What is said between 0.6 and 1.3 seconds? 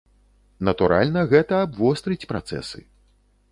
Натуральна,